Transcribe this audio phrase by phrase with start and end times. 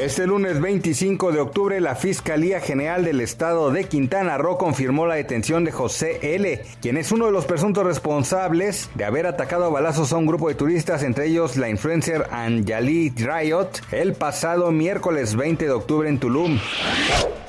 [0.00, 5.16] Este lunes 25 de octubre, la Fiscalía General del Estado de Quintana Roo confirmó la
[5.16, 9.68] detención de José L., quien es uno de los presuntos responsables de haber atacado a
[9.68, 15.36] balazos a un grupo de turistas, entre ellos la influencer Anjali Riot, el pasado miércoles
[15.36, 16.58] 20 de octubre en Tulum.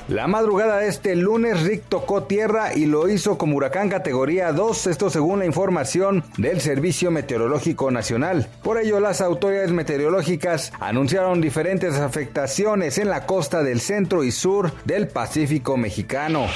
[0.08, 4.88] La madrugada de este lunes, Rick tocó tierra y lo hizo como huracán categoría 2,
[4.88, 8.48] esto según la información del Servicio Meteorológico Nacional.
[8.62, 14.72] Por ello, las autoridades meteorológicas anunciaron diferentes afectaciones en la costa del centro y sur
[14.84, 16.46] del Pacífico mexicano.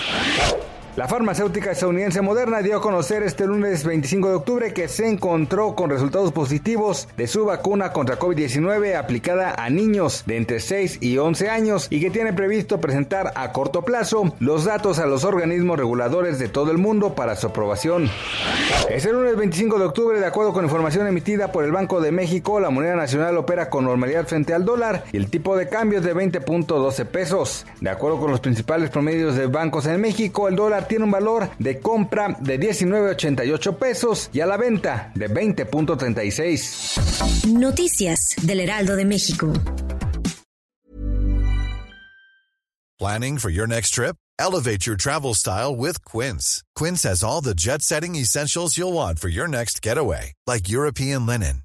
[0.97, 5.75] La farmacéutica estadounidense Moderna dio a conocer este lunes 25 de octubre que se encontró
[5.75, 11.19] con resultados positivos de su vacuna contra COVID-19 aplicada a niños de entre 6 y
[11.19, 15.79] 11 años y que tiene previsto presentar a corto plazo los datos a los organismos
[15.79, 18.09] reguladores de todo el mundo para su aprobación.
[18.89, 22.59] Este lunes 25 de octubre, de acuerdo con información emitida por el Banco de México,
[22.59, 26.07] la moneda nacional opera con normalidad frente al dólar y el tipo de cambio es
[26.07, 27.67] de 20.12 pesos.
[27.83, 31.51] De acuerdo con los principales promedios de bancos en México, el dólar tiene un valor
[31.59, 37.47] de compra de 19.88 pesos y a la venta de 20.36.
[37.47, 39.53] Noticias del Heraldo de México.
[42.99, 44.17] Planning for your next trip?
[44.39, 46.63] Elevate your travel style with Quince.
[46.75, 51.65] Quince has all the jet-setting essentials you'll want for your next getaway, like European linen,